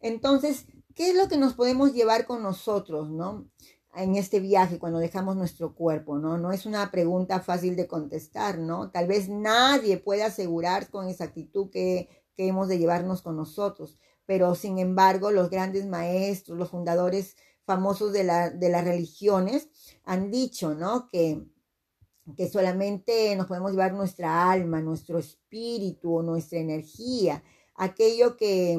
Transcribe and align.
Entonces, 0.00 0.66
¿qué 0.94 1.10
es 1.10 1.16
lo 1.16 1.28
que 1.28 1.36
nos 1.36 1.54
podemos 1.54 1.92
llevar 1.92 2.26
con 2.26 2.42
nosotros, 2.42 3.10
no? 3.10 3.48
En 3.94 4.16
este 4.16 4.40
viaje, 4.40 4.78
cuando 4.78 4.98
dejamos 4.98 5.36
nuestro 5.36 5.74
cuerpo, 5.74 6.18
¿no? 6.18 6.36
No 6.38 6.52
es 6.52 6.66
una 6.66 6.90
pregunta 6.90 7.40
fácil 7.40 7.76
de 7.76 7.86
contestar, 7.86 8.58
¿no? 8.58 8.90
Tal 8.90 9.06
vez 9.06 9.28
nadie 9.28 9.96
puede 9.96 10.22
asegurar 10.22 10.90
con 10.90 11.08
exactitud 11.08 11.70
que, 11.70 12.08
hemos 12.38 12.68
de 12.68 12.78
llevarnos 12.78 13.22
con 13.22 13.34
nosotros, 13.34 13.98
pero 14.26 14.54
sin 14.54 14.78
embargo, 14.78 15.30
los 15.30 15.48
grandes 15.48 15.86
maestros, 15.86 16.58
los 16.58 16.68
fundadores 16.68 17.34
famosos 17.64 18.12
de, 18.12 18.24
la, 18.24 18.50
de 18.50 18.68
las 18.68 18.84
religiones 18.84 19.70
han 20.04 20.30
dicho, 20.30 20.74
¿no? 20.74 21.08
Que, 21.08 21.46
que 22.36 22.48
solamente 22.48 23.34
nos 23.36 23.46
podemos 23.46 23.70
llevar 23.70 23.92
nuestra 23.92 24.50
alma, 24.50 24.80
nuestro 24.80 25.18
espíritu, 25.18 26.22
nuestra 26.22 26.58
energía, 26.58 27.42
aquello 27.76 28.36
que, 28.36 28.78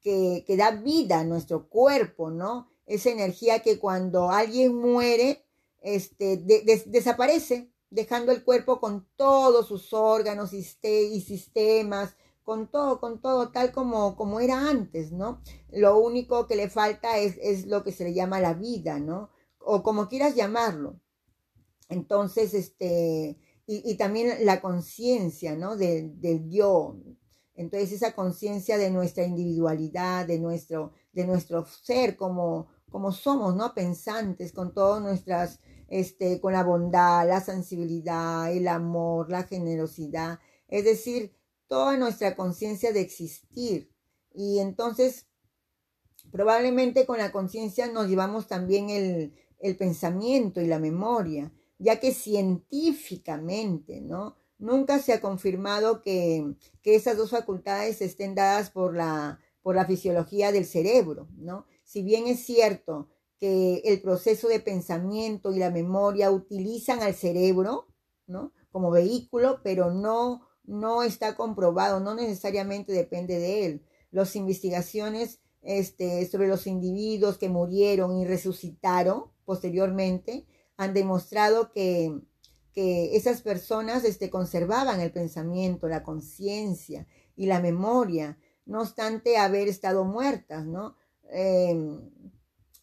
que, 0.00 0.44
que 0.46 0.56
da 0.56 0.70
vida 0.72 1.20
a 1.20 1.24
nuestro 1.24 1.68
cuerpo, 1.68 2.30
¿no? 2.30 2.68
Esa 2.86 3.10
energía 3.10 3.60
que 3.60 3.78
cuando 3.78 4.30
alguien 4.30 4.74
muere, 4.74 5.44
este, 5.80 6.36
de, 6.36 6.62
de, 6.62 6.82
desaparece, 6.86 7.70
dejando 7.94 8.32
el 8.32 8.42
cuerpo 8.42 8.80
con 8.80 9.06
todos 9.16 9.68
sus 9.68 9.92
órganos 9.92 10.52
y, 10.52 10.62
sistemas, 11.20 12.16
con 12.42 12.70
todo, 12.70 13.00
con 13.00 13.20
todo, 13.20 13.50
tal 13.52 13.72
como, 13.72 14.16
como 14.16 14.40
era 14.40 14.68
antes, 14.68 15.12
¿no? 15.12 15.40
Lo 15.70 15.98
único 15.98 16.46
que 16.46 16.56
le 16.56 16.68
falta 16.68 17.18
es, 17.18 17.38
es 17.40 17.66
lo 17.66 17.84
que 17.84 17.92
se 17.92 18.04
le 18.04 18.12
llama 18.12 18.40
la 18.40 18.54
vida, 18.54 18.98
¿no? 18.98 19.30
O 19.58 19.82
como 19.82 20.08
quieras 20.08 20.34
llamarlo. 20.34 21.00
Entonces, 21.88 22.52
este, 22.52 23.38
y, 23.66 23.94
también 23.94 24.44
la 24.44 24.60
conciencia, 24.60 25.56
¿no? 25.56 25.76
De, 25.76 26.10
del 26.16 26.50
yo. 26.50 26.96
Entonces, 27.54 27.92
esa 27.92 28.14
conciencia 28.14 28.78
de 28.78 28.90
nuestra 28.90 29.24
individualidad, 29.24 30.26
de 30.26 30.38
nuestro, 30.38 30.92
de 31.12 31.24
nuestro 31.26 31.64
ser 31.66 32.16
como, 32.16 32.68
como 32.90 33.12
somos, 33.12 33.54
¿no? 33.54 33.74
Pensantes, 33.74 34.52
con 34.52 34.74
todas 34.74 35.00
nuestras, 35.00 35.60
este, 35.88 36.40
con 36.40 36.52
la 36.52 36.64
bondad, 36.64 37.28
la 37.28 37.40
sensibilidad, 37.40 38.52
el 38.52 38.66
amor, 38.66 39.30
la 39.30 39.44
generosidad. 39.44 40.40
Es 40.68 40.84
decir, 40.84 41.36
toda 41.68 41.96
nuestra 41.96 42.34
conciencia 42.34 42.92
de 42.92 43.00
existir. 43.00 43.92
Y 44.32 44.58
entonces, 44.58 45.28
probablemente 46.32 47.06
con 47.06 47.18
la 47.18 47.30
conciencia 47.30 47.86
nos 47.86 48.08
llevamos 48.08 48.48
también 48.48 48.90
el, 48.90 49.34
el, 49.60 49.76
pensamiento 49.76 50.60
y 50.60 50.66
la 50.66 50.80
memoria, 50.80 51.52
ya 51.78 52.00
que 52.00 52.12
científicamente, 52.12 54.00
¿no? 54.00 54.36
Nunca 54.64 54.98
se 54.98 55.12
ha 55.12 55.20
confirmado 55.20 56.00
que, 56.00 56.54
que 56.82 56.94
esas 56.94 57.16
dos 57.16 57.30
facultades 57.30 58.00
estén 58.00 58.34
dadas 58.34 58.70
por 58.70 58.96
la, 58.96 59.38
por 59.62 59.76
la 59.76 59.84
fisiología 59.84 60.52
del 60.52 60.64
cerebro, 60.64 61.28
¿no? 61.36 61.66
Si 61.82 62.02
bien 62.02 62.26
es 62.26 62.44
cierto 62.44 63.08
que 63.38 63.82
el 63.84 64.00
proceso 64.00 64.48
de 64.48 64.60
pensamiento 64.60 65.52
y 65.52 65.58
la 65.58 65.70
memoria 65.70 66.30
utilizan 66.30 67.02
al 67.02 67.14
cerebro, 67.14 67.88
¿no? 68.26 68.52
Como 68.70 68.90
vehículo, 68.90 69.60
pero 69.62 69.92
no 69.92 70.48
no 70.66 71.02
está 71.02 71.36
comprobado, 71.36 72.00
no 72.00 72.14
necesariamente 72.14 72.92
depende 72.92 73.38
de 73.38 73.66
él. 73.66 73.82
Las 74.10 74.36
investigaciones 74.36 75.40
este, 75.62 76.26
sobre 76.26 76.48
los 76.48 76.66
individuos 76.66 77.38
que 77.38 77.48
murieron 77.48 78.18
y 78.18 78.24
resucitaron 78.24 79.24
posteriormente 79.44 80.46
han 80.76 80.94
demostrado 80.94 81.70
que, 81.72 82.18
que 82.74 83.16
esas 83.16 83.42
personas 83.42 84.04
este, 84.04 84.30
conservaban 84.30 85.00
el 85.00 85.12
pensamiento, 85.12 85.88
la 85.88 86.02
conciencia 86.02 87.06
y 87.36 87.46
la 87.46 87.60
memoria, 87.60 88.38
no 88.66 88.80
obstante 88.82 89.36
haber 89.38 89.68
estado 89.68 90.04
muertas, 90.04 90.66
¿no? 90.66 90.96
Eh, 91.30 92.00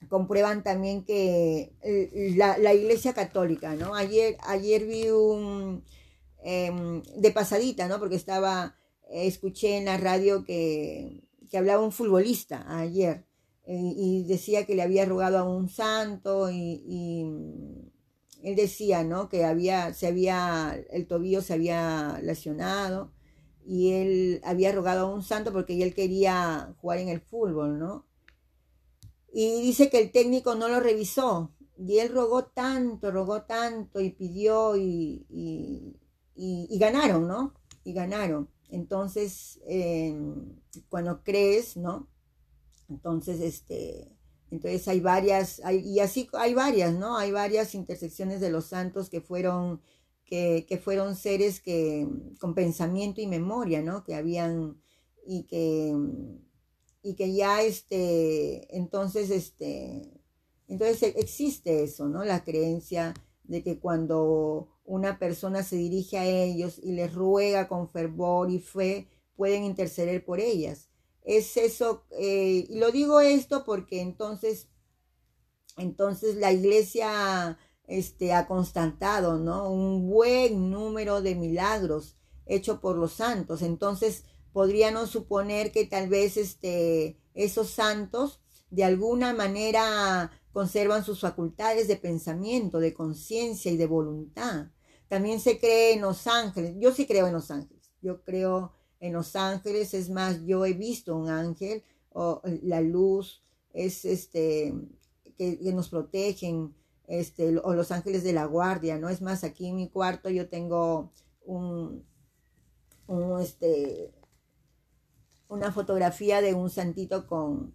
comprueban 0.09 0.63
también 0.63 1.03
que 1.03 1.73
eh, 1.81 2.33
la, 2.35 2.73
Iglesia 2.73 3.13
Católica, 3.13 3.75
¿no? 3.75 3.93
Ayer, 3.95 4.37
ayer 4.41 4.85
vi 4.85 5.09
un, 5.09 5.83
eh, 6.43 7.01
de 7.17 7.31
pasadita, 7.31 7.87
¿no? 7.87 7.99
Porque 7.99 8.15
estaba, 8.15 8.75
eh, 9.09 9.27
escuché 9.27 9.77
en 9.77 9.85
la 9.85 9.97
radio 9.97 10.43
que, 10.43 11.23
que 11.49 11.57
hablaba 11.57 11.83
un 11.83 11.91
futbolista 11.91 12.65
ayer 12.67 13.25
eh, 13.65 13.93
y 13.95 14.23
decía 14.23 14.65
que 14.65 14.73
le 14.73 14.81
había 14.81 15.05
rogado 15.05 15.37
a 15.37 15.43
un 15.43 15.69
santo 15.69 16.49
y, 16.49 17.90
él 18.43 18.55
decía, 18.55 19.03
¿no? 19.03 19.29
Que 19.29 19.45
había, 19.45 19.93
se 19.93 20.07
había, 20.07 20.79
el 20.91 21.07
tobillo 21.07 21.41
se 21.41 21.53
había 21.53 22.19
lesionado 22.23 23.11
y 23.65 23.91
él 23.93 24.41
había 24.43 24.71
rogado 24.71 25.07
a 25.07 25.13
un 25.13 25.23
santo 25.23 25.51
porque 25.53 25.81
él 25.81 25.93
quería 25.93 26.73
jugar 26.81 26.99
en 26.99 27.09
el 27.09 27.21
fútbol, 27.21 27.79
¿no? 27.79 28.05
Y 29.33 29.61
dice 29.61 29.89
que 29.89 29.99
el 29.99 30.11
técnico 30.11 30.55
no 30.55 30.67
lo 30.67 30.79
revisó 30.79 31.51
y 31.77 31.99
él 31.99 32.09
rogó 32.13 32.45
tanto, 32.45 33.11
rogó 33.11 33.43
tanto 33.43 34.01
y 34.01 34.11
pidió 34.11 34.75
y, 34.75 35.25
y, 35.29 35.99
y, 36.35 36.67
y 36.69 36.79
ganaron, 36.79 37.27
¿no? 37.27 37.53
Y 37.83 37.93
ganaron. 37.93 38.49
Entonces, 38.69 39.59
eh, 39.67 40.15
cuando 40.89 41.23
crees, 41.23 41.77
¿no? 41.77 42.07
Entonces, 42.89 43.39
este, 43.41 44.11
entonces 44.51 44.87
hay 44.89 44.99
varias, 44.99 45.61
hay, 45.63 45.79
y 45.79 45.99
así 46.01 46.29
hay 46.33 46.53
varias, 46.53 46.93
¿no? 46.93 47.17
Hay 47.17 47.31
varias 47.31 47.73
intersecciones 47.73 48.41
de 48.41 48.51
los 48.51 48.65
santos 48.65 49.09
que 49.09 49.21
fueron, 49.21 49.81
que, 50.25 50.65
que 50.67 50.77
fueron 50.77 51.15
seres 51.15 51.61
que, 51.61 52.07
con 52.39 52.53
pensamiento 52.53 53.21
y 53.21 53.27
memoria, 53.27 53.81
¿no? 53.81 54.03
Que 54.03 54.13
habían, 54.13 54.81
y 55.25 55.43
que, 55.43 55.95
y 57.01 57.15
que 57.15 57.33
ya, 57.33 57.63
este, 57.63 58.75
entonces, 58.75 59.31
este, 59.31 60.21
entonces 60.67 61.13
existe 61.15 61.83
eso, 61.83 62.09
¿no? 62.09 62.25
La 62.25 62.43
creencia 62.43 63.13
de 63.43 63.63
que 63.63 63.79
cuando 63.79 64.69
una 64.83 65.17
persona 65.17 65.63
se 65.63 65.77
dirige 65.77 66.17
a 66.17 66.25
ellos 66.25 66.77
y 66.77 66.91
les 66.91 67.13
ruega 67.13 67.69
con 67.69 67.89
fervor 67.89 68.51
y 68.51 68.59
fe, 68.59 69.07
pueden 69.35 69.63
interceder 69.63 70.25
por 70.25 70.41
ellas. 70.41 70.90
Es 71.23 71.55
eso, 71.57 72.05
eh, 72.11 72.65
y 72.69 72.79
lo 72.79 72.91
digo 72.91 73.21
esto 73.21 73.63
porque 73.63 74.01
entonces, 74.01 74.69
entonces 75.77 76.35
la 76.35 76.51
iglesia 76.51 77.57
este, 77.85 78.33
ha 78.33 78.47
constatado, 78.47 79.37
¿no? 79.37 79.69
Un 79.69 80.09
buen 80.09 80.71
número 80.71 81.21
de 81.21 81.35
milagros 81.35 82.17
hechos 82.45 82.79
por 82.79 82.97
los 82.97 83.13
santos. 83.13 83.61
Entonces, 83.61 84.23
podríamos 84.51 85.09
suponer 85.09 85.71
que 85.71 85.85
tal 85.85 86.09
vez 86.09 86.37
este, 86.37 87.19
esos 87.33 87.69
santos 87.69 88.41
de 88.69 88.83
alguna 88.83 89.33
manera 89.33 90.31
conservan 90.51 91.03
sus 91.03 91.19
facultades 91.19 91.87
de 91.87 91.97
pensamiento, 91.97 92.79
de 92.79 92.93
conciencia 92.93 93.71
y 93.71 93.77
de 93.77 93.87
voluntad. 93.87 94.67
También 95.07 95.39
se 95.39 95.59
cree 95.59 95.93
en 95.93 96.01
los 96.01 96.27
ángeles. 96.27 96.75
Yo 96.79 96.93
sí 96.93 97.05
creo 97.05 97.27
en 97.27 97.33
los 97.33 97.51
ángeles. 97.51 97.91
Yo 98.01 98.23
creo 98.23 98.73
en 99.01 99.13
los 99.13 99.35
ángeles. 99.35 99.93
Es 99.93 100.09
más, 100.09 100.41
yo 100.45 100.65
he 100.65 100.73
visto 100.73 101.17
un 101.17 101.27
ángel 101.27 101.83
o 102.13 102.41
la 102.63 102.79
luz 102.79 103.43
es 103.73 104.05
este 104.05 104.73
que, 105.37 105.59
que 105.59 105.73
nos 105.73 105.89
protegen 105.89 106.73
este 107.07 107.57
o 107.57 107.73
los 107.73 107.91
ángeles 107.91 108.23
de 108.23 108.31
la 108.31 108.45
guardia, 108.45 108.97
¿no? 108.97 109.09
Es 109.09 109.21
más, 109.21 109.43
aquí 109.43 109.67
en 109.67 109.75
mi 109.75 109.89
cuarto 109.89 110.29
yo 110.29 110.47
tengo 110.47 111.11
un, 111.45 112.05
un 113.07 113.41
este 113.41 114.13
una 115.49 115.73
fotografía 115.73 116.41
de 116.41 116.53
un 116.53 116.69
santito 116.69 117.27
con 117.27 117.73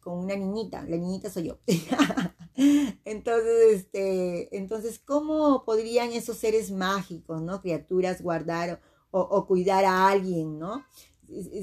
con 0.00 0.18
una 0.18 0.34
niñita, 0.34 0.82
la 0.82 0.96
niñita 0.96 1.30
soy 1.30 1.48
yo. 1.48 1.58
entonces, 3.04 3.74
este, 3.74 4.56
entonces, 4.56 4.98
¿cómo 4.98 5.64
podrían 5.64 6.12
esos 6.12 6.38
seres 6.38 6.70
mágicos, 6.70 7.42
¿no? 7.42 7.60
Criaturas 7.60 8.22
guardar 8.22 8.80
o, 9.10 9.46
cuidar 9.46 9.84
a 9.84 10.08
alguien, 10.08 10.58
¿no? 10.58 10.84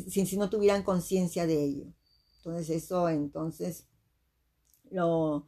Si, 0.10 0.26
si 0.26 0.38
no 0.38 0.50
tuvieran 0.50 0.84
conciencia 0.84 1.46
de 1.46 1.64
ello. 1.64 1.86
Entonces, 2.38 2.84
eso, 2.84 3.10
entonces, 3.10 3.86
lo, 4.92 5.46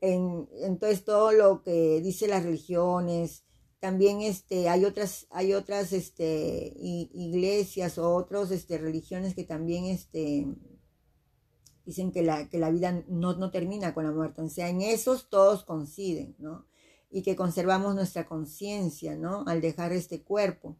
en, 0.00 0.48
entonces 0.62 1.04
todo 1.04 1.32
lo 1.32 1.62
que 1.62 2.00
dice 2.00 2.28
las 2.28 2.44
religiones, 2.44 3.44
también 3.80 4.20
este, 4.20 4.68
hay 4.68 4.84
otras, 4.84 5.26
hay 5.30 5.54
otras 5.54 5.92
este, 5.92 6.74
iglesias 6.78 7.98
o 7.98 8.14
otras 8.14 8.50
este, 8.50 8.78
religiones 8.78 9.34
que 9.34 9.44
también 9.44 9.86
este, 9.86 10.46
dicen 11.86 12.12
que 12.12 12.22
la, 12.22 12.48
que 12.48 12.58
la 12.58 12.70
vida 12.70 13.04
no, 13.08 13.34
no 13.34 13.50
termina 13.50 13.94
con 13.94 14.04
la 14.04 14.12
muerte, 14.12 14.42
o 14.42 14.48
sea, 14.48 14.68
en 14.68 14.82
esos 14.82 15.30
todos 15.30 15.64
coinciden, 15.64 16.36
¿no? 16.38 16.66
Y 17.10 17.22
que 17.22 17.34
conservamos 17.34 17.94
nuestra 17.94 18.26
conciencia, 18.26 19.16
¿no? 19.16 19.44
Al 19.46 19.60
dejar 19.60 19.92
este 19.92 20.22
cuerpo. 20.22 20.76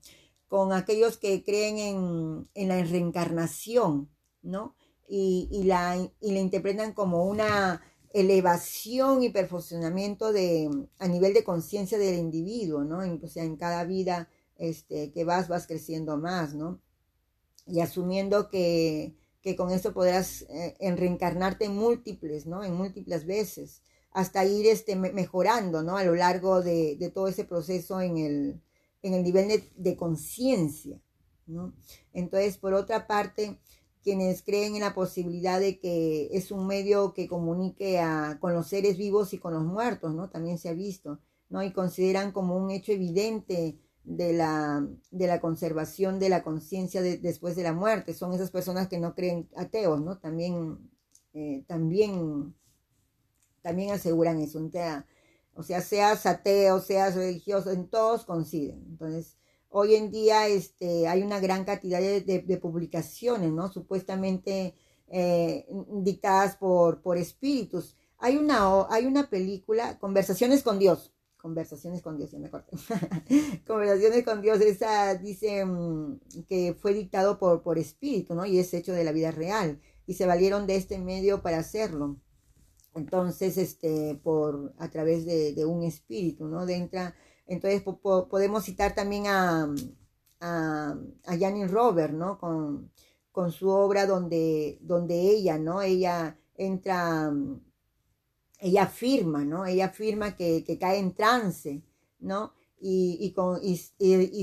Con 0.51 0.75
aquellos 0.75 1.17
que 1.17 1.45
creen 1.45 1.79
en, 1.79 2.49
en 2.55 2.69
la 2.69 2.83
reencarnación, 2.85 4.11
¿no? 4.43 4.75
Y, 5.09 5.49
y, 5.51 5.63
la, 5.63 5.97
y 6.21 6.33
la 6.33 6.41
interpretan 6.41 6.93
como 6.93 7.25
una 7.25 7.81
elevación 8.13 9.23
y 9.23 9.31
perfeccionamiento 9.31 10.33
de, 10.33 10.69
a 10.99 11.07
nivel 11.07 11.33
de 11.35 11.45
conciencia 11.45 11.99
del 11.99 12.19
individuo, 12.19 12.83
¿no? 12.83 12.99
O 13.23 13.29
sea, 13.29 13.45
en 13.45 13.57
cada 13.57 13.85
vida 13.85 14.29
este, 14.57 15.13
que 15.13 15.25
vas, 15.25 15.49
vas 15.49 15.67
creciendo 15.69 16.17
más, 16.17 16.55
¿no? 16.55 16.81
Y 17.67 17.81
asumiendo 17.81 18.49
que, 18.49 19.15
que 19.43 19.55
con 19.55 19.71
esto 19.71 19.95
podrás 19.95 20.43
eh, 20.43 20.77
en 20.81 20.97
reencarnarte 20.97 21.69
múltiples, 21.69 22.47
¿no? 22.47 22.65
En 22.65 22.75
múltiples 22.75 23.25
veces, 23.25 23.83
hasta 24.11 24.45
ir 24.45 24.67
este, 24.67 24.97
mejorando, 24.97 25.85
¿no? 25.85 25.97
A 25.97 26.05
lo 26.05 26.17
largo 26.17 26.63
de, 26.63 26.97
de 26.97 27.11
todo 27.11 27.29
ese 27.29 27.45
proceso 27.45 28.01
en 28.01 28.19
el, 28.19 28.61
en 29.03 29.15
el 29.15 29.23
nivel 29.23 29.49
de, 29.49 29.65
de 29.77 29.97
conciencia, 29.97 31.01
¿no? 31.47 31.75
Entonces, 32.13 32.59
por 32.59 32.75
otra 32.75 33.07
parte, 33.07 33.59
quienes 34.03 34.43
creen 34.43 34.75
en 34.75 34.81
la 34.81 34.95
posibilidad 34.95 35.61
de 35.61 35.79
que 35.79 36.29
es 36.33 36.51
un 36.51 36.67
medio 36.67 37.13
que 37.13 37.29
comunique 37.29 37.99
a, 37.99 38.39
con 38.41 38.55
los 38.55 38.69
seres 38.69 38.97
vivos 38.97 39.33
y 39.35 39.39
con 39.39 39.53
los 39.55 39.65
muertos, 39.65 40.15
¿no? 40.15 40.31
También 40.31 40.59
se 40.59 40.69
ha 40.69 40.75
visto, 40.75 41.21
¿no? 41.49 41.63
Y 41.63 41.73
consideran 41.73 42.33
como 42.33 42.57
un 42.57 42.71
hecho 42.71 42.93
evidente 42.93 43.79
de 44.05 44.33
la, 44.33 44.87
de 45.11 45.27
la 45.27 45.41
conservación 45.41 46.19
de 46.19 46.31
la 46.31 46.43
conciencia 46.43 47.03
de, 47.03 47.19
después 47.19 47.57
de 47.57 47.63
la 47.63 47.73
muerte. 47.73 48.15
Son 48.15 48.33
esas 48.33 48.51
personas 48.51 48.89
que 48.89 48.99
no 48.99 49.15
creen 49.15 49.49
ateos, 49.57 50.01
¿no? 50.01 50.19
También, 50.19 50.79
eh, 51.35 51.65
también, 51.67 52.55
también 53.63 53.91
aseguran 53.93 54.41
eso. 54.41 54.59
O 55.55 55.63
sea, 55.63 55.81
seas 55.81 56.27
ateo, 56.27 56.81
seas 56.81 57.15
religioso, 57.15 57.71
en 57.71 57.89
todos 57.89 58.25
coinciden. 58.25 58.85
Entonces, 58.89 59.37
hoy 59.69 59.95
en 59.95 60.11
día 60.11 60.47
este, 60.47 61.09
hay 61.09 61.23
una 61.23 61.41
gran 61.41 61.65
cantidad 61.65 62.01
de, 62.01 62.59
publicaciones, 62.61 63.53
¿no? 63.53 63.71
Supuestamente 63.73 64.75
eh, 65.09 65.67
dictadas 66.03 66.57
por, 66.57 67.03
por 67.03 67.17
espíritus. 67.17 67.97
Hay 68.19 68.37
una, 68.37 68.87
hay 68.91 69.07
una 69.07 69.31
película, 69.31 69.99
Conversaciones 69.99 70.63
con 70.63 70.79
Dios, 70.79 71.13
Conversaciones 71.41 72.03
con 72.03 72.19
Dios, 72.19 72.31
ya 72.31 72.39
me 72.39 72.51
corté. 72.51 72.77
Conversaciones 73.67 74.25
con 74.25 74.43
Dios, 74.43 74.61
esa 74.61 75.15
dice 75.15 75.65
mm, 75.65 76.21
que 76.47 76.75
fue 76.75 76.93
dictado 76.93 77.39
por, 77.39 77.63
por 77.63 77.79
espíritu, 77.79 78.35
¿no? 78.35 78.45
Y 78.45 78.59
es 78.59 78.75
hecho 78.75 78.93
de 78.93 79.05
la 79.05 79.13
vida 79.13 79.31
real. 79.31 79.81
Y 80.07 80.15
se 80.15 80.27
valieron 80.27 80.67
de 80.67 80.77
este 80.77 80.99
medio 80.99 81.41
para 81.41 81.59
hacerlo. 81.59 82.19
Entonces, 82.95 83.57
este, 83.57 84.21
por, 84.23 84.75
a 84.79 84.91
través 84.91 85.25
de, 85.25 85.65
un 85.65 85.83
espíritu, 85.85 86.47
¿no? 86.47 86.67
Dentro, 86.67 87.01
entonces, 87.47 87.83
podemos 87.83 88.65
citar 88.65 88.95
también 88.95 89.27
a, 89.27 89.73
a, 90.41 90.97
a 91.27 91.39
Janine 91.39 91.69
Robert, 91.69 92.13
¿no? 92.13 92.39
Con, 92.39 92.91
con 93.33 93.53
su 93.53 93.69
obra 93.69 94.07
donde, 94.07 94.79
donde 94.83 95.21
ella, 95.21 95.59
¿no? 95.59 95.83
Ella 95.83 96.39
entra 96.57 97.33
ella 98.61 98.85
afirma, 98.85 99.45
¿no? 99.45 99.67
Ella 99.67 99.87
afirma 99.87 100.37
que, 100.37 100.79
cae 100.79 100.99
en 100.99 101.15
trance, 101.15 101.83
¿no? 102.19 102.53
Y, 102.79 103.19
y, 103.21 103.33
con, 103.33 103.61
y, 103.63 103.77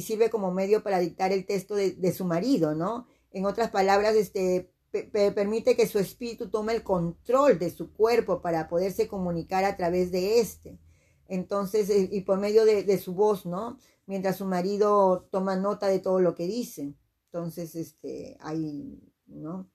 sirve 0.02 0.30
como 0.30 0.52
medio 0.52 0.84
para 0.84 1.00
dictar 1.00 1.32
el 1.32 1.46
texto 1.46 1.76
de, 1.76 2.14
su 2.14 2.26
marido, 2.26 2.76
¿no? 2.76 3.08
En 3.32 3.46
otras 3.46 3.70
palabras, 3.70 4.16
este, 4.16 4.72
permite 4.92 5.76
que 5.76 5.88
su 5.88 6.00
espíritu 6.00 6.50
tome 6.50 6.74
el 6.74 6.84
control 6.84 7.60
de 7.60 7.70
su 7.70 7.92
cuerpo 7.94 8.42
para 8.42 8.68
poderse 8.68 9.08
comunicar 9.08 9.66
a 9.66 9.76
través 9.76 10.12
de 10.12 10.40
este. 10.40 10.80
Entonces, 11.28 11.90
eh, 11.90 12.10
y 12.12 12.22
por 12.22 12.40
medio 12.40 12.66
de, 12.66 12.98
su 12.98 13.14
voz, 13.14 13.46
¿no? 13.46 13.78
Mientras 14.06 14.38
su 14.38 14.46
marido 14.46 15.28
toma 15.32 15.56
nota 15.56 15.88
de 15.88 16.00
todo 16.00 16.20
lo 16.22 16.36
que 16.36 16.48
dice. 16.48 16.96
Entonces, 17.26 17.76
este, 17.76 18.38
ahí, 18.40 19.14
¿no? 19.26 19.70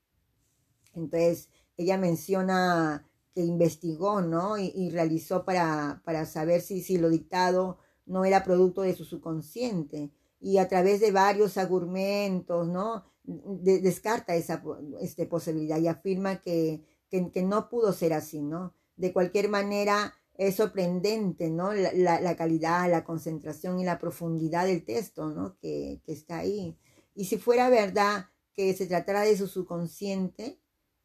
Entonces, 0.94 1.48
ella 1.76 1.98
menciona 1.98 3.08
que 3.34 3.42
investigó, 3.42 4.22
¿no? 4.22 4.58
Y, 4.58 4.90
realizó 4.90 5.44
para, 5.44 6.02
para 6.04 6.26
saber 6.26 6.60
si, 6.62 6.82
si 6.82 6.98
lo 6.98 7.08
dictado 7.10 7.78
no 8.06 8.24
era 8.24 8.44
producto 8.44 8.82
de 8.82 8.94
su 8.94 9.04
subconsciente. 9.04 10.10
Y 10.40 10.58
a 10.58 10.68
través 10.68 11.00
de 11.00 11.12
varios 11.12 11.56
argumentos, 11.56 12.66
¿no? 12.66 13.04
Descarta 13.24 14.34
esa 14.34 14.62
este, 15.00 15.26
posibilidad 15.26 15.78
y 15.78 15.88
afirma 15.88 16.40
que, 16.40 16.82
que, 17.08 17.42
no 17.42 17.68
pudo 17.68 17.92
ser 17.92 18.12
así, 18.12 18.42
¿no? 18.42 18.74
De 18.96 19.12
cualquier 19.12 19.48
manera, 19.48 20.14
es 20.34 20.56
sorprendente, 20.56 21.50
¿no? 21.50 21.72
La, 21.72 22.20
la, 22.20 22.36
calidad, 22.36 22.90
la 22.90 23.04
concentración 23.04 23.78
y 23.78 23.84
la 23.84 23.98
profundidad 23.98 24.66
del 24.66 24.84
texto, 24.84 25.30
¿no? 25.30 25.56
Que, 25.58 26.00
que, 26.04 26.12
está 26.12 26.38
ahí. 26.38 26.76
Y 27.14 27.26
si 27.26 27.38
fuera 27.38 27.68
verdad 27.68 28.26
que 28.54 28.74
se 28.74 28.86
tratara 28.86 29.22
de 29.22 29.36
su 29.36 29.46
subconsciente, 29.46 30.60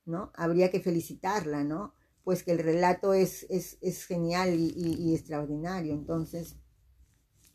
¿no? 0.06 0.32
Habría 0.36 0.72
que 0.72 0.80
felicitarla, 0.80 1.64
¿no? 1.64 1.94
pues 2.28 2.44
que 2.44 2.52
el 2.52 2.60
relato 2.60 3.14
es, 3.14 3.46
es, 3.50 3.78
es 3.80 4.04
genial 4.04 4.54
y, 4.60 5.16
extraordinario. 5.16 5.94
Entonces, 5.94 6.58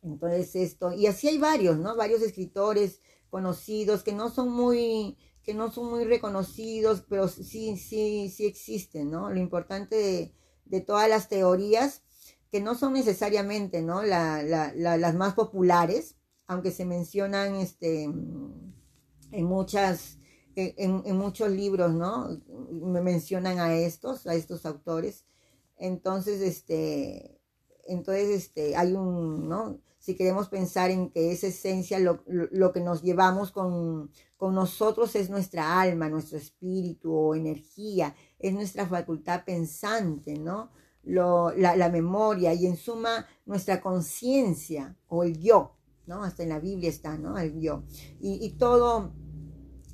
entonces 0.01 0.57
esto, 0.57 0.95
y 0.95 1.07
así 1.07 1.29
hay 1.29 1.37
varios, 1.37 1.77
¿no? 1.77 1.95
Varios 1.95 2.23
escritores 2.23 3.03
conocidos 3.33 4.03
que 4.03 4.13
no 4.13 4.29
son 4.29 4.53
muy, 4.53 5.17
que 5.43 5.55
no 5.55 5.73
son 5.73 5.89
muy 5.89 6.05
reconocidos, 6.05 7.03
pero 7.09 7.29
sí, 7.29 7.79
sí, 7.79 8.29
sí 8.29 8.45
existen, 8.45 9.11
¿no? 9.11 9.31
Lo 9.31 9.41
importante 9.41 9.97
de, 9.97 10.35
de 10.67 10.81
todas 10.83 11.09
las 11.09 11.31
teorías, 11.31 12.03
que 12.51 12.61
no 12.61 12.75
son 12.75 12.93
necesariamente, 12.93 13.81
¿no? 13.81 14.03
La, 14.03 14.43
la, 14.43 14.75
las 14.75 15.15
más 15.15 15.33
populares, 15.33 16.17
aunque 16.47 16.71
se 16.71 16.85
mencionan 16.85 17.55
este, 17.55 18.03
en 18.03 19.45
muchas 19.45 20.19
en, 20.55 21.17
muchos 21.17 21.51
libros, 21.51 21.95
¿no? 21.95 22.39
Me 22.71 23.01
mencionan 23.01 23.61
a 23.61 23.75
estos, 23.75 24.27
a 24.27 24.35
estos 24.35 24.67
autores. 24.67 25.25
Entonces, 25.79 26.43
este, 26.43 27.41
entonces, 27.87 28.29
este, 28.29 28.77
hay 28.77 28.93
un, 28.93 29.49
¿no? 29.49 29.81
Si 30.03 30.17
queremos 30.17 30.49
pensar 30.49 30.91
en 30.91 31.11
que 31.11 31.31
esa 31.31 31.47
esencia, 31.47 32.01
lo, 32.01 32.25
lo, 32.27 32.73
que 32.73 32.81
nos 32.81 33.03
llevamos 33.03 33.53
con, 33.53 34.11
con, 34.37 34.53
nosotros 34.53 35.15
es 35.15 35.31
nuestra 35.31 35.81
alma, 35.81 36.09
nuestro 36.09 36.39
espíritu 36.39 37.15
o 37.15 37.37
energía, 37.37 38.13
es 38.41 38.53
nuestra 38.53 38.85
facultad 38.85 39.45
pensante, 39.45 40.37
¿no? 40.37 40.73
Lo, 41.05 41.53
la, 41.53 41.77
la 41.77 41.89
memoria 41.89 42.53
y 42.53 42.67
en 42.67 42.77
suma 42.77 43.29
nuestra 43.47 43.81
conciencia 43.81 44.97
o 45.07 45.23
el 45.23 45.39
yo, 45.39 45.77
¿no? 46.07 46.25
Hasta 46.25 46.43
en 46.43 46.49
la 46.49 46.59
Biblia 46.59 46.91
está, 46.91 47.17
¿no? 47.17 47.39
El 47.39 47.61
yo. 47.61 47.85
Y, 48.19 48.45
y 48.45 48.59
todo, 48.59 49.15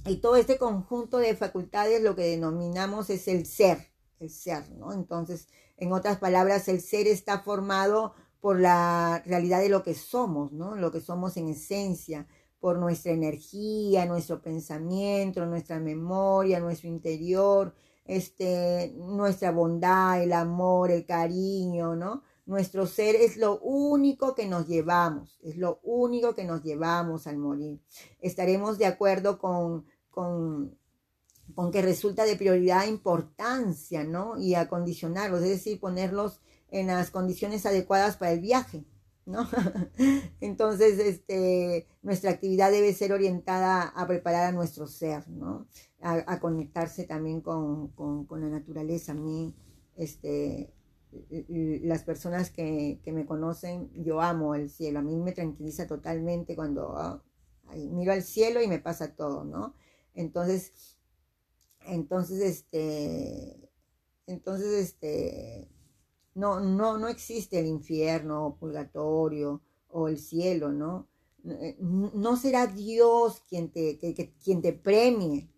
y 0.06 0.22
todo 0.22 0.37
este 0.37 0.56
conjunto 0.56 1.19
de 1.19 1.37
facultades 1.37 2.02
lo 2.02 2.16
que 2.16 2.22
denominamos 2.22 3.10
es 3.10 3.28
el 3.28 3.44
ser, 3.44 3.93
el 4.20 4.31
ser, 4.31 4.70
¿no? 4.70 4.94
Entonces, 4.94 5.49
en 5.76 5.93
otras 5.93 6.16
palabras, 6.16 6.66
el 6.69 6.81
ser 6.81 7.06
está 7.06 7.40
formado 7.40 8.14
por 8.40 8.61
la 8.61 9.23
realidad 9.26 9.61
de 9.61 9.69
lo 9.69 9.82
que 9.82 9.94
somos, 9.94 10.52
¿no? 10.52 10.76
Lo 10.76 10.90
que 10.90 11.00
somos 11.00 11.37
en 11.37 11.49
esencia, 11.49 12.26
por 12.61 12.79
nuestra 12.79 13.12
energía, 13.12 14.06
nuestro 14.06 14.43
pensamiento, 14.43 15.46
nuestra 15.46 15.79
memoria, 15.79 16.58
nuestro 16.58 16.88
interior, 16.88 17.75
este, 18.05 18.94
nuestra 18.96 19.53
bondad, 19.53 20.22
el 20.22 20.32
amor, 20.32 20.91
el 20.91 21.06
cariño, 21.06 21.94
¿no? 21.94 22.22
Nuestro 22.46 22.86
ser 22.86 23.15
es 23.15 23.36
lo 23.36 23.58
único 23.60 24.34
que 24.34 24.46
nos 24.46 24.67
llevamos, 24.67 25.39
es 25.43 25.56
lo 25.56 25.81
único 25.82 26.34
que 26.34 26.44
nos 26.44 26.62
llevamos 26.62 27.27
al 27.27 27.36
morir. 27.36 27.81
Estaremos 28.20 28.79
de 28.79 28.86
acuerdo 28.86 29.39
con 29.39 29.84
con, 30.19 30.77
con 31.55 31.70
que 31.70 31.81
resulta 31.81 32.24
de 32.24 32.34
prioridad 32.34 32.89
importancia, 32.89 34.03
¿no? 34.03 34.36
Y 34.36 34.56
acondicionarlos, 34.56 35.43
es 35.43 35.51
decir, 35.51 35.79
ponerlos 35.79 36.41
en 36.70 36.89
las 36.89 37.10
condiciones 37.10 37.67
adecuadas 37.67 38.17
para 38.17 38.32
el 38.32 38.41
viaje, 38.41 38.84
¿no? 39.27 39.46
Entonces, 40.41 40.98
este, 40.98 41.87
nuestra 42.03 42.31
actividad 42.31 42.70
debe 42.70 42.93
ser 42.94 43.13
orientada 43.13 43.82
a 43.82 44.06
preparar 44.06 44.46
a 44.46 44.53
nuestro 44.53 44.87
ser, 44.87 45.29
¿no? 45.29 45.67
A, 46.01 46.41
conectarse 46.41 47.05
también 47.05 47.41
con, 47.41 47.93
la 48.31 48.48
naturaleza. 48.48 49.13
A 49.13 49.17
mí, 49.17 49.55
este, 49.96 50.72
las 51.82 52.05
personas 52.05 52.51
que, 52.51 53.01
me 53.06 53.27
conocen, 53.27 53.91
yo 53.94 54.20
amo 54.20 54.55
el 54.55 54.70
cielo. 54.70 55.01
A 55.01 55.03
mí 55.03 55.17
me 55.17 55.32
tranquiliza 55.32 55.87
totalmente 55.87 56.55
cuando 56.55 56.96
ah, 56.96 57.22
miro 57.91 58.13
al 58.13 58.22
cielo 58.22 58.63
y 58.63 58.69
me 58.69 58.79
pasa 58.79 59.15
todo, 59.15 59.44
¿no? 59.44 59.75
Entonces, 60.15 60.98
entonces, 61.87 62.41
este, 62.41 63.70
entonces, 64.27 64.72
este, 64.72 65.69
no, 66.38 66.60
no, 66.60 66.98
no 66.98 67.08
existe 67.08 67.58
el 67.58 67.66
infierno, 67.66 68.56
purgatorio 68.58 69.60
o 69.88 70.08
el 70.08 70.18
cielo, 70.18 70.72
¿no? 70.72 71.08
Eh, 71.44 71.76
no 71.80 72.36
será 72.36 72.66
Dios 72.66 73.42
quien 73.48 73.70
te, 73.70 73.98
quien 74.42 74.62
te 74.62 74.72
premie 74.72 75.50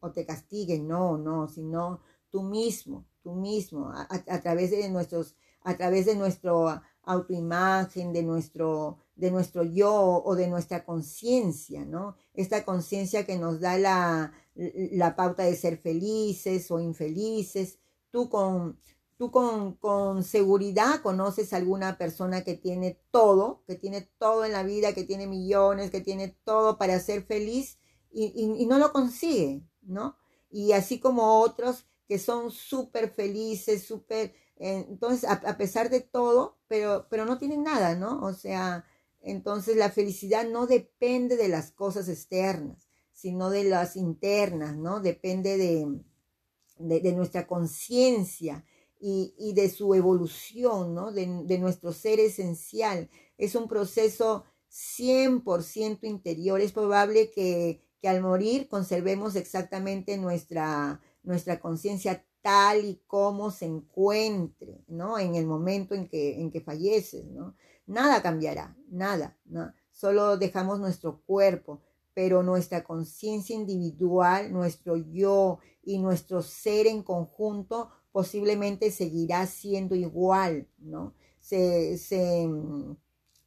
o 0.00 0.10
te 0.10 0.24
castigue, 0.24 0.78
no, 0.78 1.18
no, 1.18 1.48
sino 1.48 2.00
tú 2.30 2.42
mismo, 2.42 3.06
tú 3.22 3.34
mismo, 3.34 3.90
a, 3.90 4.08
a 4.10 4.40
través 4.40 4.70
de 4.70 4.88
nuestros, 4.88 5.36
a 5.62 5.76
través 5.76 6.06
de 6.06 6.16
nuestra 6.16 6.82
autoimagen, 7.04 8.12
de 8.12 8.22
nuestro, 8.22 8.98
de 9.16 9.30
nuestro 9.30 9.64
yo 9.64 10.22
o 10.24 10.34
de 10.34 10.48
nuestra 10.48 10.84
conciencia, 10.84 11.84
¿no? 11.84 12.16
Esta 12.34 12.64
conciencia 12.64 13.26
que 13.26 13.38
nos 13.38 13.60
da 13.60 13.76
la, 13.78 14.32
la, 14.54 15.16
pauta 15.16 15.42
de 15.44 15.56
ser 15.56 15.78
felices 15.78 16.70
o 16.70 16.80
infelices. 16.80 17.78
Tú 18.10 18.28
con, 18.28 18.78
tú 19.22 19.30
con, 19.30 19.74
con 19.74 20.24
seguridad 20.24 21.00
conoces 21.00 21.52
a 21.52 21.56
alguna 21.56 21.96
persona 21.96 22.42
que 22.42 22.54
tiene 22.54 22.98
todo, 23.12 23.62
que 23.68 23.76
tiene 23.76 24.00
todo 24.18 24.44
en 24.44 24.50
la 24.50 24.64
vida, 24.64 24.94
que 24.94 25.04
tiene 25.04 25.28
millones, 25.28 25.92
que 25.92 26.00
tiene 26.00 26.36
todo 26.42 26.76
para 26.76 26.98
ser 26.98 27.22
feliz 27.22 27.78
y, 28.10 28.32
y, 28.34 28.66
no 28.66 28.78
lo 28.78 28.90
consigue, 28.90 29.62
¿no? 29.82 30.16
Y 30.50 30.72
así 30.72 30.98
como 30.98 31.38
otros 31.40 31.86
que 32.08 32.18
son 32.18 32.50
súper 32.50 33.10
felices, 33.10 33.84
súper, 33.84 34.34
eh, 34.56 34.86
entonces, 34.88 35.30
a, 35.30 35.56
pesar 35.56 35.88
de 35.88 36.00
todo, 36.00 36.58
pero, 36.66 37.06
pero 37.08 37.24
no 37.24 37.38
tienen 37.38 37.62
nada, 37.62 37.94
¿no? 37.94 38.24
O 38.24 38.34
sea, 38.34 38.84
entonces 39.20 39.76
la 39.76 39.90
felicidad 39.90 40.44
no 40.48 40.66
depende 40.66 41.36
de 41.36 41.46
las 41.46 41.70
cosas 41.70 42.08
externas, 42.08 42.88
sino 43.12 43.50
de 43.50 43.62
las 43.62 43.94
internas, 43.94 44.76
¿no? 44.76 44.98
Depende 44.98 45.58
de, 45.58 46.02
de, 46.78 47.12
nuestra 47.12 47.46
conciencia 47.46 48.64
y, 49.04 49.52
de 49.54 49.68
su 49.68 49.94
evolución, 49.94 50.94
¿no? 50.94 51.10
De, 51.10 51.26
de 51.44 51.58
nuestro 51.58 51.92
ser 51.92 52.20
esencial. 52.20 53.10
Es 53.36 53.56
un 53.56 53.66
proceso 53.66 54.44
100% 54.70 56.04
interior. 56.04 56.60
Es 56.60 56.70
probable 56.70 57.32
que, 57.32 57.82
que, 58.00 58.08
al 58.08 58.22
morir 58.22 58.68
conservemos 58.68 59.34
exactamente 59.34 60.16
nuestra, 60.18 61.00
nuestra 61.24 61.58
conciencia 61.58 62.24
tal 62.42 62.84
y 62.84 63.02
como 63.08 63.50
se 63.50 63.66
encuentre, 63.66 64.84
¿no? 64.86 65.18
En 65.18 65.34
el 65.34 65.46
momento 65.46 65.96
en 65.96 66.08
que, 66.08 66.40
en 66.40 66.52
que 66.52 66.60
falleces, 66.60 67.26
¿no? 67.26 67.56
Nada 67.86 68.22
cambiará, 68.22 68.76
nada, 68.88 69.36
¿no? 69.44 69.72
Solo 69.90 70.36
dejamos 70.36 70.78
nuestro 70.78 71.22
cuerpo, 71.22 71.80
pero 72.14 72.44
nuestra 72.44 72.84
conciencia 72.84 73.56
individual, 73.56 74.52
nuestro 74.52 74.96
yo 74.96 75.58
y 75.82 75.98
nuestro 75.98 76.42
ser 76.42 76.86
en 76.86 77.02
conjunto 77.02 77.90
posiblemente 78.12 78.90
seguirá 78.90 79.46
siendo 79.46 79.94
igual, 79.94 80.68
¿no? 80.78 81.14
Se, 81.40 81.98
se, 81.98 82.48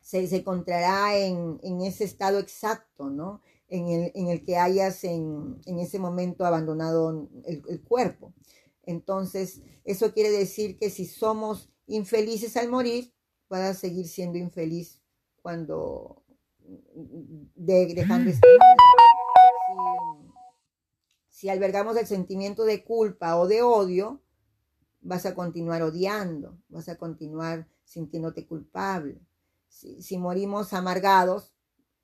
se, 0.01 0.35
encontrará 0.35 1.17
en, 1.17 1.59
en, 1.63 1.81
ese 1.81 2.03
estado 2.03 2.39
exacto, 2.39 3.09
¿no? 3.09 3.41
En 3.69 3.87
el, 3.87 4.11
en 4.15 4.27
el 4.27 4.43
que 4.43 4.57
hayas 4.57 5.03
en, 5.03 5.61
en, 5.65 5.79
ese 5.79 5.99
momento 5.99 6.45
abandonado 6.45 7.29
el, 7.45 7.63
el 7.69 7.81
cuerpo. 7.83 8.33
Entonces, 8.83 9.61
eso 9.85 10.13
quiere 10.13 10.31
decir 10.31 10.77
que 10.77 10.89
si 10.89 11.05
somos 11.05 11.69
infelices 11.87 12.57
al 12.57 12.69
morir, 12.69 13.13
vas 13.49 13.61
a 13.61 13.73
seguir 13.73 14.07
siendo 14.07 14.37
infeliz 14.37 15.01
cuando 15.41 16.23
de, 17.55 17.93
dejando 17.93 18.31
este 18.31 18.47
si, 21.29 21.29
si 21.29 21.49
albergamos 21.49 21.95
el 21.97 22.07
sentimiento 22.07 22.65
de 22.65 22.83
culpa 22.83 23.37
o 23.37 23.47
de 23.47 23.61
odio, 23.61 24.24
vas 25.05 25.25
a 25.25 25.35
continuar 25.35 25.81
odiando, 25.81 26.57
vas 26.69 26.89
a 26.89 26.97
continuar 26.97 27.67
sintiéndote 27.83 28.45
culpable. 28.45 29.21
Si, 29.67 30.17
morimos 30.17 30.73
amargados, 30.73 31.53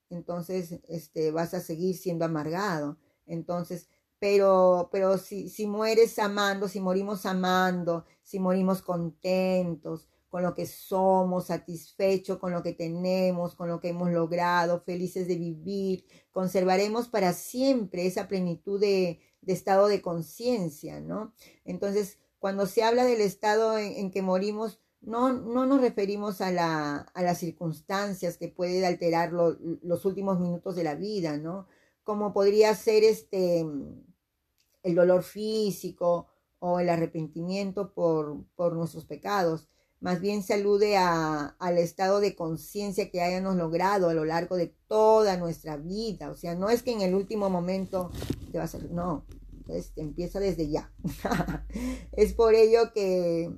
entonces 0.10 0.79
este, 0.88 1.31
vas 1.31 1.53
a 1.53 1.62
seguir 1.62 1.96
siendo 1.96 2.25
amargado. 2.25 2.98
Entonces, 3.25 3.89
pero, 4.20 4.89
pero 4.91 5.17
si, 5.17 5.50
si 5.50 5.67
mueres 5.67 6.20
amando, 6.20 6.67
si 6.67 6.79
morimos 6.79 7.25
amando, 7.25 8.05
si 8.22 8.39
morimos 8.39 8.81
contentos, 8.81 10.10
con 10.31 10.43
lo 10.43 10.53
que 10.53 10.65
somos, 10.65 11.48
satisfechos 11.48 12.38
con 12.38 12.53
lo 12.53 12.63
que 12.63 12.72
tenemos, 12.72 13.53
con 13.53 13.67
lo 13.67 13.81
que 13.81 13.89
hemos 13.89 14.10
logrado, 14.12 14.79
felices 14.79 15.27
de 15.27 15.36
vivir, 15.36 16.05
conservaremos 16.31 17.10
para 17.10 17.34
siempre 17.34 18.05
esa 18.05 18.29
plenitud 18.29 18.79
de, 18.79 19.20
estado 19.46 19.89
de 19.89 20.01
conciencia, 20.01 21.01
¿no? 21.01 21.34
Entonces, 21.65 22.17
cuando 22.41 22.65
se 22.65 22.81
habla 22.81 23.05
del 23.05 23.21
estado 23.21 23.77
en, 23.77 24.10
que 24.10 24.24
morimos, 24.24 24.81
no, 25.00 25.31
no 25.31 25.67
nos 25.67 25.79
referimos 25.79 26.41
a, 26.41 26.51
la, 26.51 26.95
a 27.13 27.21
las 27.21 27.38
circunstancias 27.38 28.38
que 28.38 28.48
pueden 28.48 28.83
alterar 28.83 29.31
los 29.31 30.05
últimos 30.05 30.39
minutos 30.39 30.75
de 30.75 30.83
la 30.83 30.95
vida, 30.95 31.38
¿no? 31.38 31.67
Como 32.03 32.33
podría 32.33 32.74
ser 32.74 33.03
este, 33.03 33.63
el 34.81 34.95
dolor 34.95 35.21
físico 35.21 36.29
o 36.57 36.79
el 36.79 36.89
arrepentimiento 36.89 37.93
por, 37.93 38.43
por 38.55 38.74
nuestros 38.74 39.05
pecados, 39.05 39.69
más 40.00 40.19
bien 40.19 40.41
se 40.41 40.55
alude 40.55 40.98
a, 40.98 41.55
al 41.60 41.77
estado 41.77 42.19
de 42.21 42.36
conciencia 42.36 43.12
que 43.12 43.21
hayamos 43.21 43.55
logrado 43.55 44.10
a 44.10 44.15
lo 44.15 44.25
largo 44.25 44.55
de 44.55 44.74
toda 44.88 45.38
nuestra 45.38 45.77
vida. 45.77 46.31
O 46.31 46.36
sea, 46.36 46.55
no 46.55 46.71
es 46.71 46.81
que 46.81 46.91
en 46.91 47.01
el 47.01 47.13
último 47.13 47.51
momento 47.51 48.10
te 48.51 48.57
vas 48.57 48.74
a... 48.74 48.79
No, 48.79 49.27
entonces 49.62 49.94
empieza 49.96 50.39
desde 50.39 50.70
ya. 50.70 50.94
es 52.12 52.34
por 52.34 52.53
ello 52.53 52.91
que, 52.94 53.51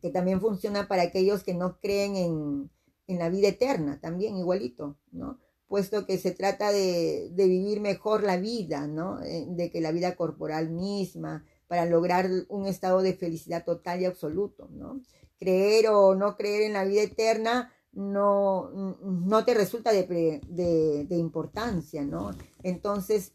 que 0.00 0.10
también 0.10 0.40
funciona 0.40 0.88
para 0.88 1.02
aquellos 1.02 1.44
que 1.44 1.54
no 1.54 1.78
creen 1.80 2.16
en, 2.16 2.70
en 3.06 3.18
la 3.18 3.28
vida 3.28 3.48
eterna, 3.48 4.00
también 4.00 4.36
igualito, 4.36 4.98
¿no? 5.12 5.38
Puesto 5.66 6.06
que 6.06 6.18
se 6.18 6.30
trata 6.32 6.72
de, 6.72 7.30
de 7.32 7.46
vivir 7.46 7.80
mejor 7.80 8.22
la 8.22 8.36
vida, 8.36 8.86
¿no? 8.86 9.22
Eh, 9.22 9.46
de 9.48 9.70
que 9.70 9.80
la 9.80 9.92
vida 9.92 10.16
corporal 10.16 10.70
misma, 10.70 11.44
para 11.66 11.86
lograr 11.86 12.28
un 12.48 12.66
estado 12.66 13.00
de 13.02 13.14
felicidad 13.14 13.64
total 13.64 14.00
y 14.00 14.04
absoluto, 14.04 14.68
¿no? 14.70 15.00
creer 15.38 15.88
o 15.88 16.14
no 16.14 16.36
creer 16.36 16.62
en 16.62 16.72
la 16.72 16.84
vida 16.84 17.02
eterna 17.02 17.72
no, 17.92 18.70
no 18.70 19.44
te 19.44 19.54
resulta 19.54 19.92
de, 19.92 20.40
de, 20.48 21.16
importancia, 21.16 22.04
¿no? 22.04 22.32
Entonces, 22.64 23.34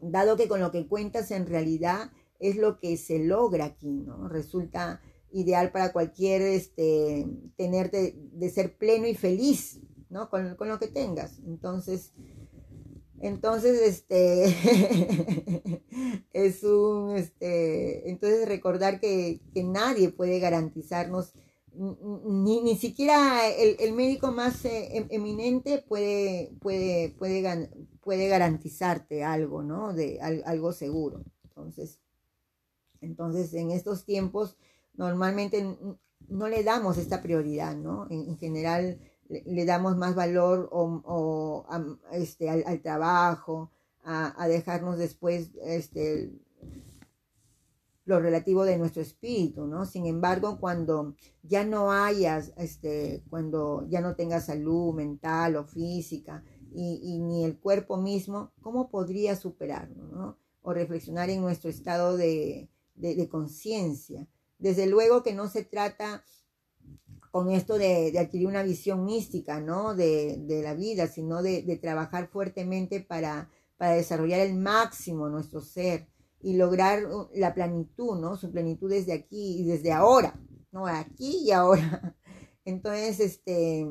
dado 0.00 0.36
que 0.36 0.48
con 0.48 0.60
lo 0.60 0.70
que 0.70 0.86
cuentas 0.86 1.30
en 1.30 1.46
realidad 1.46 2.10
es 2.38 2.56
lo 2.56 2.78
que 2.78 2.96
se 2.96 3.18
logra 3.18 3.66
aquí, 3.66 4.00
¿no? 4.00 4.28
Resulta 4.28 5.00
ideal 5.30 5.72
para 5.72 5.92
cualquier, 5.92 6.42
este, 6.42 7.26
tener 7.56 7.90
de, 7.90 8.50
ser 8.50 8.76
pleno 8.76 9.06
y 9.06 9.14
feliz, 9.14 9.80
¿no? 10.08 10.30
Con, 10.30 10.54
con, 10.56 10.68
lo 10.68 10.78
que 10.78 10.88
tengas. 10.88 11.38
Entonces, 11.46 12.12
entonces, 13.20 13.80
este, 13.82 14.54
es 16.32 16.62
un, 16.62 17.16
este, 17.16 18.08
entonces 18.08 18.46
recordar 18.46 19.00
que, 19.00 19.40
que 19.52 19.64
nadie 19.64 20.10
puede 20.10 20.38
garantizarnos, 20.38 21.34
ni, 21.74 22.62
ni 22.62 22.76
siquiera 22.76 23.48
el, 23.48 23.76
el 23.78 23.92
médico 23.92 24.32
más 24.32 24.64
eh, 24.64 24.96
em, 24.96 25.06
eminente 25.10 25.84
puede, 25.86 26.52
puede, 26.60 27.10
puede, 27.10 27.40
puede 28.08 28.28
garantizarte 28.28 29.22
algo, 29.22 29.62
¿no? 29.62 29.92
De 29.92 30.18
algo 30.46 30.72
seguro. 30.72 31.22
Entonces, 31.44 32.00
entonces, 33.02 33.52
en 33.52 33.70
estos 33.70 34.06
tiempos, 34.06 34.56
normalmente 34.94 35.76
no 36.26 36.48
le 36.48 36.64
damos 36.64 36.96
esta 36.96 37.20
prioridad, 37.20 37.76
¿no? 37.76 38.06
en 38.08 38.38
general, 38.38 38.98
le, 39.28 39.64
damos 39.66 39.98
más 39.98 40.14
valor 40.14 40.70
o, 40.72 41.66
este, 42.12 42.48
al, 42.48 42.80
trabajo, 42.80 43.72
a, 44.04 44.48
dejarnos 44.48 44.96
después 44.96 45.50
este, 45.62 46.32
lo 48.06 48.20
relativo 48.20 48.64
de 48.64 48.78
nuestro 48.78 49.02
espíritu, 49.02 49.66
¿no? 49.66 49.84
Sin 49.84 50.06
embargo, 50.06 50.58
cuando 50.58 51.14
ya 51.42 51.62
no 51.62 51.92
hayas, 51.92 52.54
este, 52.56 53.22
cuando 53.28 53.86
ya 53.90 54.00
no 54.00 54.16
tengas 54.16 54.46
salud 54.46 54.94
mental 54.94 55.56
o 55.56 55.64
física 55.64 56.42
y, 56.72 57.18
ni 57.18 57.44
el 57.44 57.58
cuerpo 57.58 57.96
mismo, 57.96 58.52
¿cómo 58.60 58.90
podría 58.90 59.36
superarlo. 59.36 60.38
O 60.62 60.72
reflexionar 60.72 61.30
en 61.30 61.40
nuestro 61.40 61.70
estado 61.70 62.16
de, 62.16 62.68
de 62.94 63.28
conciencia. 63.28 64.26
Desde 64.58 64.86
luego 64.86 65.22
que 65.22 65.34
no 65.34 65.48
se 65.48 65.64
trata 65.64 66.24
con 67.30 67.50
esto 67.50 67.78
de, 67.78 68.18
adquirir 68.18 68.46
una 68.46 68.62
visión 68.62 69.04
mística, 69.04 69.60
¿no? 69.60 69.94
De, 69.94 70.60
la 70.62 70.74
vida, 70.74 71.06
sino 71.06 71.42
de, 71.42 71.78
trabajar 71.80 72.28
fuertemente 72.28 73.00
para, 73.00 73.50
para 73.76 73.92
desarrollar 73.92 74.40
el 74.40 74.54
máximo 74.56 75.28
nuestro 75.28 75.60
ser 75.60 76.08
y 76.40 76.56
lograr 76.56 77.04
uh, 77.06 77.28
la 77.34 77.54
plenitud, 77.54 78.18
¿no? 78.18 78.36
Su 78.36 78.50
plenitud 78.50 78.90
desde 78.90 79.12
aquí 79.12 79.60
y 79.60 79.64
desde 79.64 79.92
ahora, 79.92 80.40
¿no? 80.72 80.86
Aquí 80.86 81.44
y 81.44 81.50
ahora. 81.50 82.16
Entonces, 82.64 83.20
este, 83.20 83.86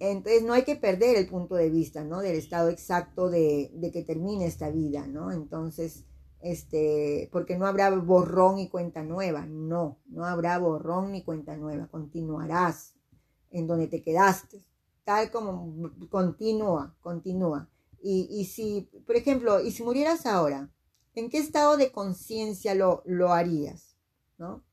entonces 0.00 0.42
no 0.42 0.54
hay 0.54 0.64
que 0.64 0.76
perder 0.76 1.16
el 1.16 1.28
punto 1.28 1.54
de 1.54 1.68
vista, 1.68 2.02
¿no? 2.04 2.20
Del 2.20 2.36
estado 2.36 2.70
exacto 2.70 3.28
de, 3.28 3.70
de 3.74 3.92
que 3.92 4.02
termine 4.02 4.46
esta 4.46 4.70
vida, 4.70 5.06
¿no? 5.06 5.30
Entonces, 5.30 6.06
este, 6.40 7.28
porque 7.30 7.58
no 7.58 7.66
habrá 7.66 7.90
borrón 7.90 8.58
y 8.58 8.70
cuenta 8.70 9.02
nueva, 9.02 9.44
no, 9.46 9.98
no 10.06 10.24
habrá 10.24 10.58
borrón 10.58 11.12
ni 11.12 11.22
cuenta 11.22 11.56
nueva, 11.56 11.88
continuarás 11.88 12.94
en 13.50 13.66
donde 13.66 13.88
te 13.88 14.02
quedaste, 14.02 14.64
tal 15.04 15.30
como 15.30 15.92
continúa, 16.08 16.96
continúa. 17.02 17.68
Y, 18.02 18.26
y 18.30 18.46
si, 18.46 18.88
por 19.06 19.16
ejemplo, 19.16 19.60
y 19.60 19.70
si 19.70 19.82
murieras 19.82 20.24
ahora, 20.24 20.70
¿en 21.14 21.28
qué 21.28 21.36
estado 21.36 21.76
de 21.76 21.92
conciencia 21.92 22.74
lo, 22.74 23.02
lo 23.04 23.32
harías? 23.32 23.96
¿No? 24.38 24.64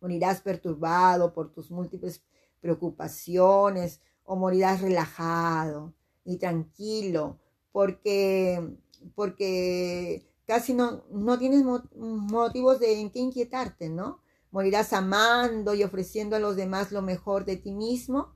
Morirás 0.00 0.40
perturbado 0.40 1.34
por 1.34 1.52
tus 1.52 1.70
múltiples 1.70 2.24
preocupaciones 2.66 4.00
o 4.24 4.34
morirás 4.34 4.80
relajado 4.80 5.94
y 6.24 6.38
tranquilo 6.38 7.38
porque, 7.70 8.76
porque 9.14 10.28
casi 10.46 10.74
no, 10.74 11.04
no 11.12 11.38
tienes 11.38 11.62
motivos 11.94 12.80
de 12.80 13.00
en 13.00 13.10
qué 13.10 13.20
inquietarte, 13.20 13.88
¿no? 13.88 14.20
Morirás 14.50 14.92
amando 14.92 15.74
y 15.74 15.84
ofreciendo 15.84 16.34
a 16.34 16.40
los 16.40 16.56
demás 16.56 16.90
lo 16.90 17.02
mejor 17.02 17.44
de 17.44 17.56
ti 17.56 17.70
mismo 17.70 18.34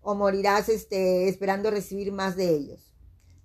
o 0.00 0.16
morirás 0.16 0.68
este, 0.68 1.28
esperando 1.28 1.70
recibir 1.70 2.10
más 2.10 2.34
de 2.34 2.48
ellos. 2.48 2.92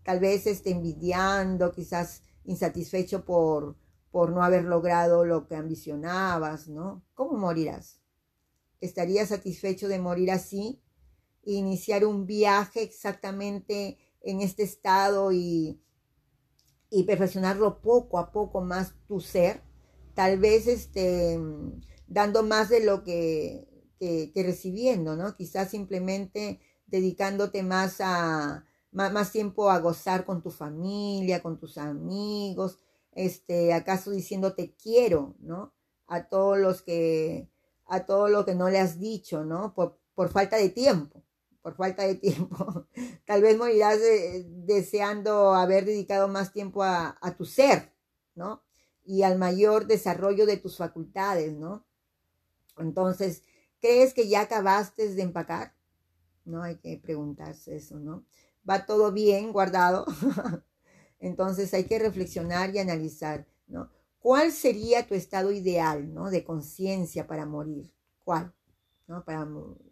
tal 0.04 0.20
vez 0.20 0.48
esté 0.48 0.72
envidiando, 0.72 1.72
quizás 1.72 2.24
insatisfecho 2.46 3.24
por, 3.24 3.76
por 4.10 4.32
no 4.32 4.42
haber 4.42 4.64
logrado 4.64 5.26
lo 5.26 5.46
que 5.46 5.56
ambicionabas, 5.56 6.70
¿no? 6.70 7.04
¿Cómo 7.14 7.38
morirás? 7.38 8.00
¿Estarías 8.82 9.30
satisfecho 9.30 9.88
de 9.88 10.00
morir 10.00 10.32
así? 10.32 10.82
iniciar 11.48 12.06
un 12.06 12.26
viaje 12.26 12.82
exactamente 12.84 13.98
en 14.22 14.42
este 14.42 14.64
estado 14.64 15.32
y, 15.32 15.82
y 16.90 17.04
perfeccionarlo 17.04 17.82
poco 17.82 18.20
a 18.20 18.32
poco 18.32 18.62
más 18.62 18.94
tu 19.08 19.22
ser, 19.22 19.62
tal 20.14 20.40
vez 20.40 20.68
este, 20.68 21.40
dando 22.08 22.44
más 22.44 22.70
de 22.70 22.84
lo 22.84 23.04
que, 23.04 23.68
que, 24.00 24.32
recibiendo, 24.44 25.16
¿no? 25.16 25.36
Quizás 25.36 25.70
simplemente 25.70 26.60
dedicándote 26.86 27.64
más 27.64 27.98
a 28.00 28.66
más, 28.92 29.12
más, 29.12 29.32
tiempo 29.32 29.70
a 29.70 29.80
gozar 29.80 30.26
con 30.26 30.42
tu 30.42 30.50
familia, 30.50 31.44
con 31.44 31.60
tus 31.60 31.78
amigos, 31.78 32.80
este, 33.12 33.74
acaso 33.74 34.12
diciéndote 34.12 34.76
quiero, 34.82 35.36
¿no? 35.40 35.74
A 36.08 36.30
todos 36.30 36.58
los 36.58 36.82
que, 36.82 37.50
a 37.88 38.06
todo 38.06 38.28
lo 38.28 38.46
que 38.46 38.56
no 38.56 38.70
le 38.70 38.80
has 38.80 39.00
dicho, 39.00 39.44
¿no? 39.44 39.74
Por, 39.74 40.00
por 40.16 40.30
falta 40.30 40.58
de 40.58 40.70
tiempo 40.70 41.24
por 41.68 41.76
falta 41.76 42.04
de 42.08 42.16
tiempo. 42.30 42.88
Tal 43.26 43.42
vez 43.42 43.58
morirás 43.58 44.00
deseando 44.46 45.54
haber 45.54 45.84
dedicado 45.84 46.30
más 46.30 46.54
tiempo 46.54 46.82
a, 46.82 47.20
tu 47.38 47.44
ser, 47.44 47.92
¿no? 48.36 48.64
Y 49.04 49.24
al 49.24 49.38
mayor 49.38 49.86
desarrollo 49.86 50.46
de 50.46 50.56
tus 50.56 50.78
facultades, 50.78 51.58
¿no? 51.58 51.86
Entonces, 52.78 53.44
¿crees 53.82 54.14
que 54.14 54.30
ya 54.30 54.44
acabaste 54.44 55.14
de 55.14 55.22
empacar? 55.22 55.76
No 56.46 56.64
hay 56.64 56.78
que 56.78 57.02
preguntarse 57.04 57.76
eso, 57.76 58.00
¿no? 58.00 58.24
Va 58.70 58.86
todo 58.86 59.12
bien 59.12 59.52
guardado. 59.52 60.06
Entonces 61.20 61.74
hay 61.74 61.84
que 61.84 62.00
reflexionar 62.00 62.74
y 62.74 62.80
analizar, 62.80 63.46
¿no? 63.68 63.90
¿Cuál 64.28 64.52
sería 64.52 65.08
tu 65.08 65.16
estado 65.16 65.54
ideal, 65.54 66.14
¿no? 66.14 66.30
De 66.30 66.44
conciencia 66.44 67.28
para 67.28 67.46
morir. 67.46 67.94
¿Cuál? 68.26 68.54
¿No? 69.08 69.24
Para 69.24 69.48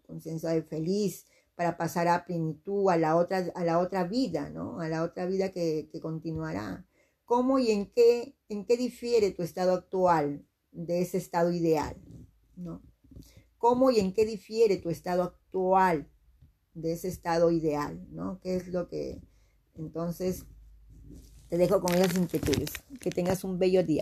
conciencia 0.06 0.50
de 0.50 0.62
feliz, 0.62 1.24
para 1.54 1.78
pasar 1.78 2.06
a 2.06 2.26
plenitud, 2.26 2.90
a 2.90 2.98
la 2.98 3.16
otra, 3.16 3.50
a 3.54 3.64
la 3.64 3.78
otra 3.78 4.04
vida, 4.04 4.50
¿no? 4.50 4.78
A 4.78 4.88
la 4.90 5.04
otra 5.04 5.24
vida 5.24 5.52
que, 5.52 5.88
continuará. 6.02 6.86
¿Cómo 7.24 7.58
y 7.58 7.70
en 7.70 7.90
qué, 7.90 8.36
en 8.50 8.66
qué 8.66 8.76
difiere 8.76 9.30
tu 9.30 9.42
estado 9.42 9.72
actual 9.72 10.46
de 10.70 11.00
ese 11.00 11.16
estado 11.16 11.50
ideal? 11.50 11.96
¿No? 12.56 12.82
¿Cómo 13.56 13.90
y 13.90 14.00
en 14.00 14.12
qué 14.12 14.26
difiere 14.26 14.76
tu 14.76 14.90
estado 14.90 15.22
actual 15.22 16.10
de 16.74 16.92
ese 16.92 17.08
estado 17.08 17.50
ideal? 17.50 18.06
¿No? 18.10 18.38
¿Qué 18.42 18.56
es 18.56 18.68
lo 18.68 18.86
que... 18.90 19.22
Entonces, 19.76 20.44
te 21.48 21.58
dejo 21.58 21.80
con 21.80 21.94
esas 21.94 22.16
inquietudes. 22.16 22.70
Que 23.00 23.10
tengas 23.10 23.44
un 23.44 23.58
bello 23.58 23.84
día. 23.84 23.94